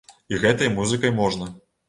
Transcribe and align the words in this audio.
І 0.35 0.39
гэтай 0.45 0.71
музыкай 0.79 1.13
можна. 1.21 1.53